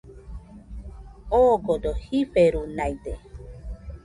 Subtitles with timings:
[1.41, 3.13] Ogodo jiferunaide